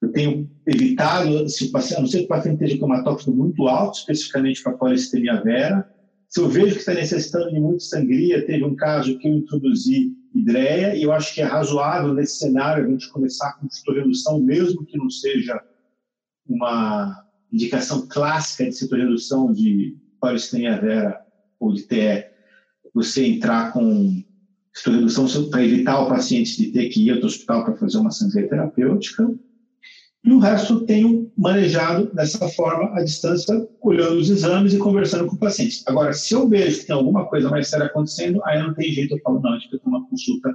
[0.01, 3.31] eu tenho evitado, se o paciente, a não ser que o paciente esteja com hematócrito
[3.31, 5.89] muito alto, especificamente para polistemia vera,
[6.27, 10.11] se eu vejo que está necessitando de muita sangria, teve um caso que eu introduzi
[10.35, 14.85] hidreia, e eu acho que é razoável nesse cenário a gente começar com citoredução, mesmo
[14.85, 15.57] que não seja
[16.45, 21.21] uma indicação clássica de citoredução de paristenia vera
[21.59, 22.25] ou de TE,
[22.93, 24.23] você entrar com
[24.85, 28.47] redução para evitar o paciente de ter que ir ao hospital para fazer uma sangria
[28.47, 29.27] terapêutica.
[30.23, 35.35] E o resto tenho manejado dessa forma à distância, olhando os exames e conversando com
[35.35, 35.83] o paciente.
[35.87, 39.15] Agora, se eu vejo que tem alguma coisa mais séria acontecendo, aí não tem jeito,
[39.15, 40.53] eu falo, não, a gente uma consulta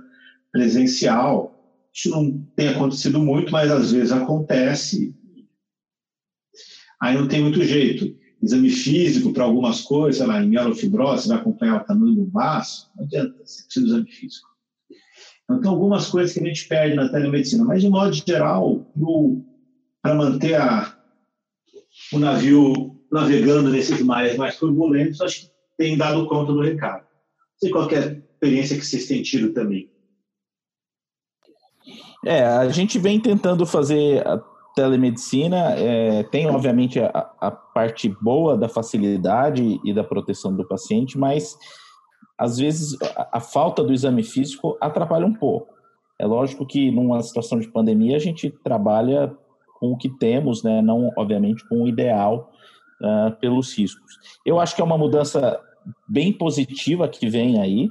[0.53, 1.59] presencial.
[1.94, 5.14] Isso não tem acontecido muito, mas às vezes acontece.
[7.01, 11.38] Aí não tem muito jeito exame físico para algumas coisas, sei lá, em mielofibrose, vai
[11.38, 14.48] acompanhar o tamanho do vaso, não adianta, você precisa do exame físico.
[15.50, 18.87] Então, algumas coisas que a gente perde na telemedicina, mas, de modo geral,
[20.02, 20.96] para manter a,
[22.12, 27.02] o navio navegando nesses mares mais turbulentos, acho que tem dado conta do recado.
[27.02, 29.90] Não sei qual é a experiência que vocês têm tido também.
[32.24, 34.22] É, a gente vem tentando fazer
[34.74, 41.18] telemedicina é, tem, obviamente, a, a, parte boa da facilidade e da proteção do paciente,
[41.18, 41.56] mas
[42.38, 45.72] às vezes a, a, falta do exame físico atrapalha um pouco.
[46.18, 49.35] É lógico que numa situação de pandemia a gente trabalha
[49.78, 50.80] com o que temos, né?
[50.80, 52.50] não, obviamente, com o ideal
[53.00, 54.16] uh, pelos riscos.
[54.46, 55.58] Eu acho que é uma mudança
[56.08, 57.90] bem positiva que vem aí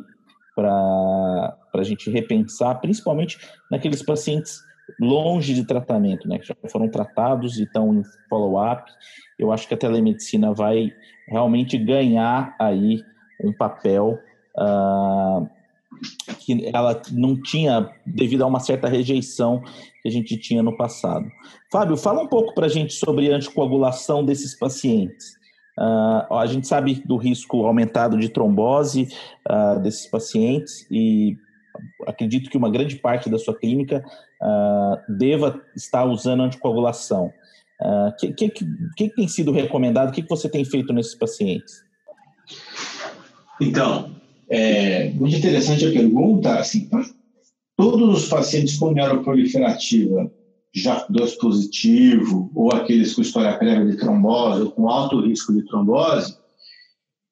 [0.55, 3.37] para a gente repensar, principalmente
[3.69, 4.59] naqueles pacientes
[5.01, 8.91] longe de tratamento, né, que já foram tratados e estão em follow-up,
[9.39, 10.93] eu acho que a telemedicina vai
[11.27, 13.03] realmente ganhar aí
[13.43, 14.19] um papel
[14.55, 15.49] uh,
[16.39, 19.63] que ela não tinha devido a uma certa rejeição
[20.01, 21.25] que a gente tinha no passado.
[21.71, 25.33] Fábio, fala um pouco para a gente sobre anticoagulação desses pacientes.
[25.79, 29.07] Uh, a gente sabe do risco aumentado de trombose
[29.49, 31.37] uh, desses pacientes e
[32.05, 34.03] acredito que uma grande parte da sua clínica
[34.41, 37.25] uh, deva estar usando anticoagulação.
[37.25, 38.49] O uh, ah, que, que,
[38.95, 40.09] que, tem sido recomendado?
[40.09, 41.83] O que, que você tem feito nesses pacientes?
[43.59, 44.11] Então,
[44.49, 46.59] é muito interessante a pergunta.
[46.59, 46.89] Assim,
[47.75, 50.31] todos os pacientes com neuroproliferativa,
[50.73, 55.65] já dose positivo, ou aqueles com história prévia de trombose, ou com alto risco de
[55.65, 56.37] trombose,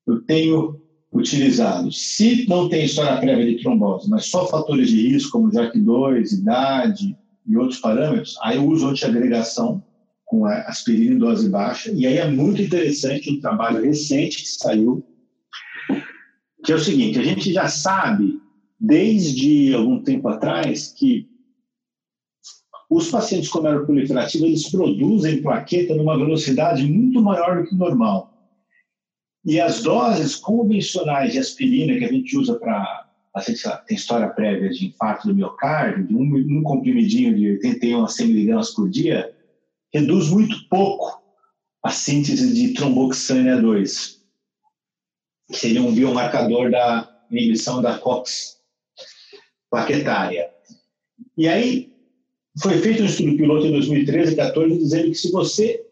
[0.08, 2.16] eu tenho utilizados.
[2.16, 7.18] Se não tem história prévia de trombose, mas só fatores de risco, como JAK2, idade
[7.48, 9.84] e outros parâmetros, aí eu uso antiagregação
[10.26, 11.92] com aspirina em dose baixa.
[11.92, 15.04] E aí é muito interessante um trabalho recente que saiu,
[16.64, 18.40] que é o seguinte: a gente já sabe,
[18.80, 21.28] desde algum tempo atrás, que
[22.90, 28.29] os pacientes com proliferativa eles produzem plaqueta numa velocidade muito maior do que normal.
[29.46, 34.70] E as doses convencionais de aspirina que a gente usa para paciente tem história prévia
[34.70, 39.34] de infarto do miocárdio, de um, um comprimidinho de 81 a 100 miligramas por dia,
[39.94, 41.22] reduz muito pouco
[41.84, 44.22] a síntese de tromboxânia 2,
[45.48, 48.60] que seria um biomarcador da inibição da COX
[49.70, 50.50] plaquetária.
[51.38, 51.94] E aí
[52.62, 55.89] foi feito um estudo piloto em 2013 e 2014 dizendo que se você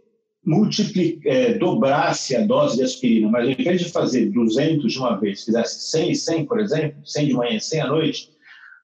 [0.48, 5.20] multiplica, é, dobrasse a dose de aspirina, mas ao invés de fazer 200 de uma
[5.20, 8.30] vez, fizesse 100 e 100, por exemplo, 100 de manhã e 100 à noite,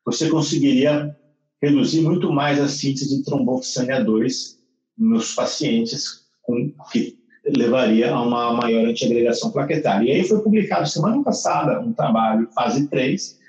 [0.06, 1.16] você conseguiria
[1.62, 4.60] reduzir muito mais a síntese de trombofisânia 2
[4.98, 10.06] nos pacientes, com, que levaria a uma maior antiagregação plaquetária.
[10.06, 13.40] E aí foi publicado semana passada um trabalho, fase 3,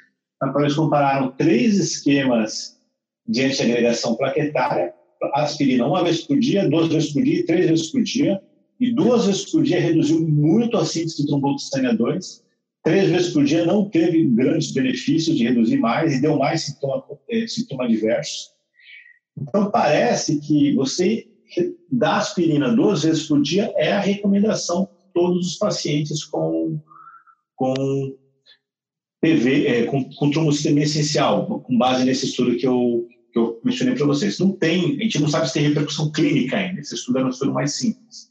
[0.40, 2.78] na qual eles compararam três esquemas
[3.26, 4.94] de antiagregação plaquetária
[5.34, 8.40] aspirina uma vez por dia, duas vezes por dia, três vezes por dia,
[8.80, 12.44] e duas vezes por dia reduziu muito a síntese de tromboxana 2,
[12.82, 17.04] três vezes por dia não teve grandes benefícios de reduzir mais e deu mais sintoma,
[17.30, 18.50] eh, sintoma adverso.
[19.36, 21.26] Então, parece que você
[21.90, 26.80] dar aspirina duas vezes por dia é a recomendação de todos os pacientes com,
[27.56, 27.74] com
[29.20, 33.96] PV, é, com, com trombocitema essencial, com base nesse estudo que eu, que eu mencionei
[33.96, 34.38] para vocês.
[34.38, 37.28] Não tem, a gente não sabe se tem repercussão clínica ainda, esse estudo é um
[37.28, 38.28] estudo mais simples.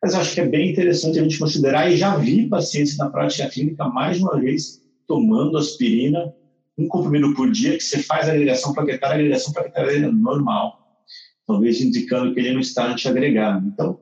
[0.00, 3.50] Mas acho que é bem interessante a gente considerar, e já vi pacientes na prática
[3.50, 6.32] clínica, mais de uma vez, tomando aspirina,
[6.78, 11.02] um comprimido por dia, que você faz a agregação plaquetária, a agregação plaquetária é normal,
[11.44, 13.66] talvez indicando que ele não está antiagregado.
[13.66, 14.00] Então,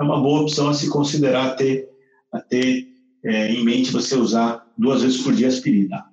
[0.00, 1.88] é uma boa opção a se considerar, a ter,
[2.32, 2.88] a ter
[3.22, 6.06] é, em mente você usar duas vezes por dia aspirina.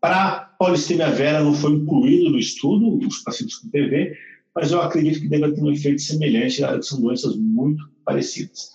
[0.00, 4.16] Para polissemia vera não foi incluído no estudo, os pacientes com PV,
[4.54, 8.70] mas eu acredito que deve ter um efeito semelhante, são doenças muito parecidas.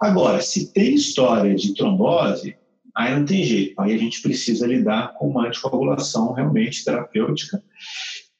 [0.00, 2.56] Agora, se tem história de trombose,
[2.96, 7.62] aí não tem jeito, aí a gente precisa lidar com uma anticoagulação realmente terapêutica.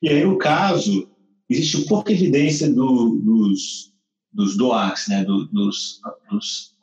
[0.00, 1.06] E aí, no caso,
[1.50, 3.92] existe pouca evidência do, dos,
[4.32, 6.74] dos DOACs, né, do, dos, dos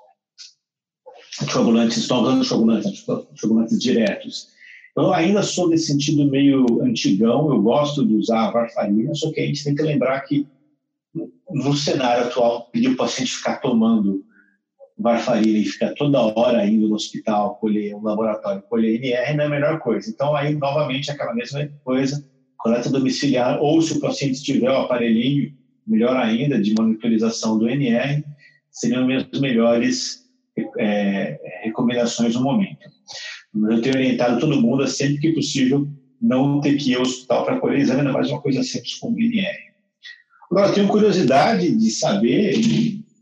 [1.41, 4.52] anticoagulantes, novos anticoagulantes, anticoagulantes diretos.
[4.95, 9.39] Eu ainda sou nesse sentido meio antigão, eu gosto de usar a varfarina, só que
[9.39, 10.47] a gente tem que lembrar que
[11.49, 14.23] no cenário atual, pedir o paciente ficar tomando
[14.97, 19.47] varfarina e ficar toda hora indo no hospital, colher um laboratório, colher NR não é
[19.47, 20.09] a melhor coisa.
[20.09, 22.23] Então, aí, novamente, aquela mesma coisa,
[22.57, 25.53] coleta domiciliar, ou se o paciente tiver o aparelhinho,
[25.85, 28.23] melhor ainda, de monitorização do NR,
[28.71, 30.23] seriam as melhores
[30.77, 32.89] é, recomendações no momento.
[33.55, 35.87] Eu tenho orientado todo mundo a sempre que possível
[36.19, 39.73] não ter que ir ao hospital para colher exame, mais uma coisa simples como INR.
[40.49, 42.55] Agora, eu tenho curiosidade de saber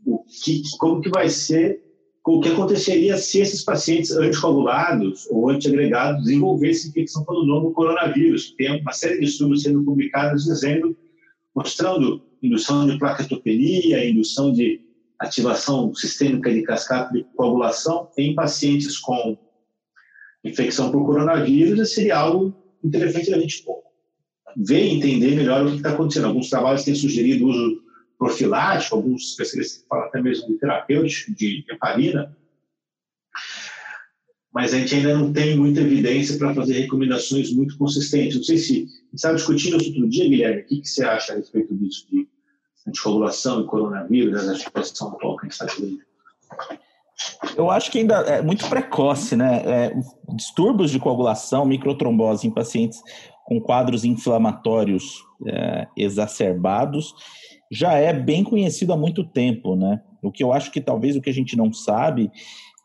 [0.06, 1.82] o que, como que vai ser,
[2.24, 8.54] o que aconteceria se esses pacientes anticoagulados ou antiagregados desenvolvessem infecção pelo novo coronavírus.
[8.56, 10.96] Tem uma série de estudos sendo publicados dizendo,
[11.54, 14.80] mostrando indução de plaquetopenia, indução de
[15.18, 19.36] ativação sistêmica de cascata de coagulação em pacientes com
[20.44, 23.64] infecção por coronavírus, seria algo interessante a gente
[24.56, 26.26] ver e entender melhor o que está acontecendo.
[26.26, 27.82] Alguns trabalhos têm sugerido uso
[28.18, 32.36] profilático, alguns especialistas falam até mesmo de terapêutico, de heparina,
[34.52, 38.36] mas a gente ainda não tem muita evidência para fazer recomendações muito consistentes.
[38.36, 38.74] Não sei se
[39.12, 42.06] gente estava discutindo isso outro dia, Guilherme, o que, que você acha a respeito disso,
[42.10, 42.28] de
[42.86, 46.02] anticoagulação e coronavírus, a situação atual que a gente está vivendo?
[47.56, 49.62] Eu acho que ainda é muito precoce, né?
[49.64, 49.94] É,
[50.34, 53.00] distúrbios de coagulação, microtrombose em pacientes
[53.44, 57.14] com quadros inflamatórios é, exacerbados
[57.72, 60.02] já é bem conhecido há muito tempo, né?
[60.22, 62.30] O que eu acho que talvez o que a gente não sabe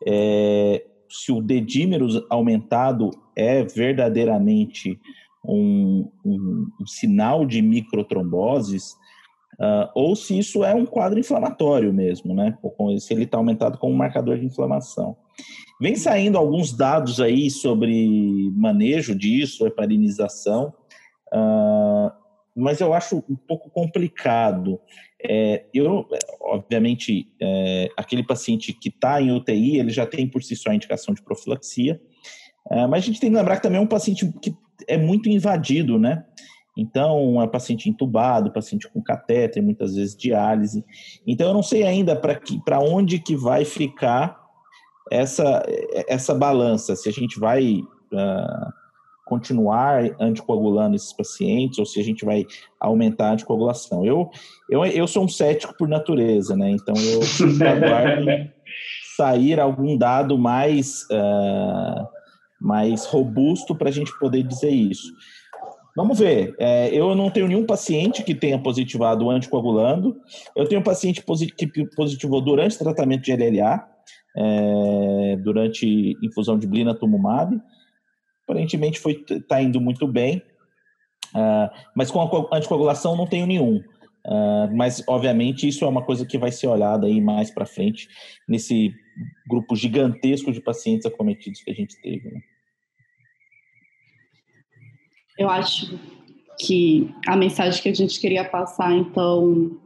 [0.06, 4.98] é se o dedímeros aumentado é verdadeiramente
[5.44, 8.96] um, um, um sinal de microtromboses
[9.58, 12.56] Uh, ou se isso é um quadro inflamatório mesmo, né?
[13.00, 15.16] Se ele está aumentado como marcador de inflamação.
[15.80, 20.72] Vem saindo alguns dados aí sobre manejo disso, heparinização,
[21.32, 22.10] uh,
[22.54, 24.80] mas eu acho um pouco complicado.
[25.22, 26.06] É, eu,
[26.40, 30.74] obviamente, é, aquele paciente que está em UTI, ele já tem por si só a
[30.74, 32.00] indicação de profilaxia,
[32.70, 34.54] é, mas a gente tem que lembrar que também é um paciente que
[34.86, 36.24] é muito invadido, né?
[36.78, 40.84] Então, é paciente entubado, paciente com catéter, muitas vezes diálise.
[41.26, 44.40] Então, eu não sei ainda para onde que vai ficar
[45.10, 45.64] essa,
[46.06, 47.80] essa balança, se a gente vai
[48.12, 48.72] uh,
[49.26, 52.46] continuar anticoagulando esses pacientes ou se a gente vai
[52.80, 54.04] aumentar a anticoagulação.
[54.06, 54.30] Eu,
[54.70, 56.70] eu, eu sou um cético por natureza, né?
[56.70, 57.20] Então, eu
[57.66, 58.24] aguardo
[59.16, 62.06] sair algum dado mais, uh,
[62.60, 65.12] mais robusto para a gente poder dizer isso.
[65.98, 66.54] Vamos ver.
[66.60, 70.16] É, eu não tenho nenhum paciente que tenha positivado anticoagulando.
[70.54, 71.20] Eu tenho um paciente
[71.56, 73.84] que positivou durante tratamento de LLA,
[74.36, 77.60] é, durante infusão de blinatumomab.
[78.44, 80.40] Aparentemente foi está indo muito bem,
[81.34, 83.78] uh, mas com a anticoagulação não tenho nenhum.
[84.24, 88.06] Uh, mas obviamente isso é uma coisa que vai ser olhada aí mais para frente
[88.48, 88.94] nesse
[89.48, 92.30] grupo gigantesco de pacientes acometidos que a gente teve.
[92.30, 92.40] Né?
[95.38, 95.98] Eu acho
[96.58, 99.78] que a mensagem que a gente queria passar, então,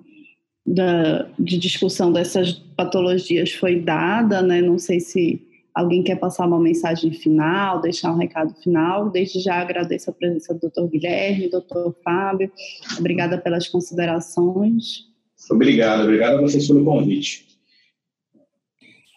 [0.67, 4.63] da, de discussão dessas patologias foi dada, né?
[4.63, 9.11] Não sei se alguém quer passar uma mensagem final, deixar um recado final.
[9.11, 10.87] Desde já agradeço a presença do Dr.
[10.91, 11.93] Guilherme, Dr.
[12.03, 12.51] Fábio.
[12.99, 15.11] Obrigada pelas considerações.
[15.51, 17.47] Obrigado, obrigado a vocês pelo convite.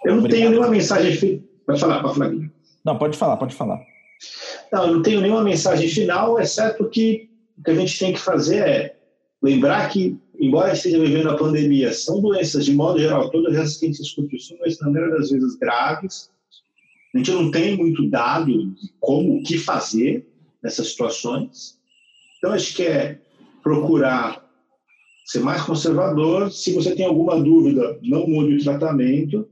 [0.03, 0.39] Eu não obrigado.
[0.39, 1.43] tenho nenhuma mensagem.
[1.65, 2.33] Pode falar, pode falar.
[2.83, 3.94] Não, pode falar, pode falar.
[4.71, 8.19] Não, eu não tenho nenhuma mensagem final, exceto que o que a gente tem que
[8.19, 8.95] fazer é
[9.41, 13.85] lembrar que, embora esteja vivendo a pandemia, são doenças, de modo geral, todas essas que
[13.85, 16.29] a gente discute, são doenças, na maioria das vezes, graves.
[17.13, 20.27] A gente não tem muito dado de como, o que fazer
[20.61, 21.79] nessas situações.
[22.37, 23.19] Então, acho que é
[23.63, 24.45] procurar
[25.25, 26.51] ser mais conservador.
[26.51, 29.47] Se você tem alguma dúvida, não mude o tratamento.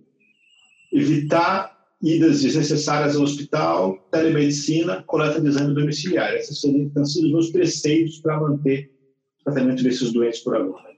[0.91, 1.72] Evitar
[2.03, 6.33] idas desnecessárias ao hospital, telemedicina, coleta de exame domiciliar.
[6.33, 8.91] Esses têm sido os meus preceitos para manter
[9.39, 10.91] o tratamento desses doentes por agora.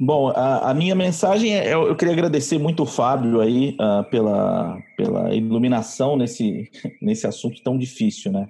[0.00, 4.08] Bom, a, a, minha mensagem é, eu, eu, queria agradecer muito o Fábio aí uh,
[4.10, 6.70] pela, pela iluminação nesse,
[7.02, 8.48] nesse assunto tão difícil, né?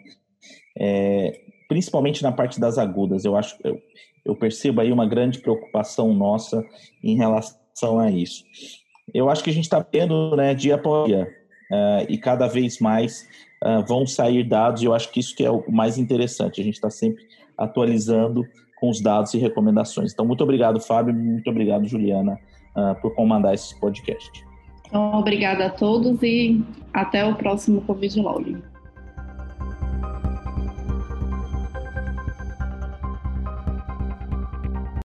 [0.76, 3.80] É, principalmente na parte das agudas, eu acho, eu,
[4.26, 6.62] eu percebo aí uma grande preocupação nossa
[7.02, 8.44] em relação a isso
[9.14, 11.28] eu acho que a gente está vendo né, dia após dia,
[11.70, 13.28] uh, e cada vez mais
[13.64, 16.64] uh, vão sair dados, e eu acho que isso que é o mais interessante, a
[16.64, 17.24] gente está sempre
[17.56, 18.46] atualizando
[18.76, 20.12] com os dados e recomendações.
[20.12, 22.38] Então, muito obrigado, Fábio, muito obrigado, Juliana,
[22.76, 24.46] uh, por comandar esse podcast.
[24.86, 26.62] Então, obrigada a todos e
[26.94, 28.56] até o próximo Covid Log.